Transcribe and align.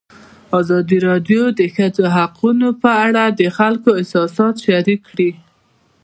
ازادي 0.59 0.97
راډیو 1.07 1.41
د 1.53 1.55
د 1.59 1.61
ښځو 1.75 2.05
حقونه 2.17 2.67
په 2.81 2.91
اړه 3.05 3.23
د 3.39 3.41
خلکو 3.57 3.89
احساسات 3.99 4.55
شریک 4.65 4.99
کړي. 5.09 5.31